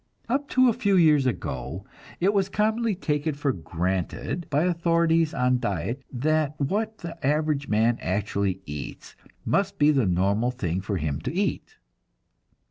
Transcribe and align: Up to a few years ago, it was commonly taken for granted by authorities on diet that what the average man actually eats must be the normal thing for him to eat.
Up 0.27 0.49
to 0.49 0.67
a 0.67 0.73
few 0.73 0.95
years 0.95 1.27
ago, 1.27 1.85
it 2.19 2.33
was 2.33 2.49
commonly 2.49 2.95
taken 2.95 3.35
for 3.35 3.53
granted 3.53 4.47
by 4.49 4.63
authorities 4.63 5.31
on 5.31 5.59
diet 5.59 6.01
that 6.11 6.59
what 6.59 6.97
the 6.97 7.23
average 7.23 7.67
man 7.67 7.99
actually 8.01 8.61
eats 8.65 9.15
must 9.45 9.77
be 9.77 9.91
the 9.91 10.07
normal 10.07 10.49
thing 10.49 10.81
for 10.81 10.97
him 10.97 11.21
to 11.21 11.31
eat. 11.31 11.75